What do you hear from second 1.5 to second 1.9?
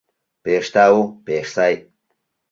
сай!..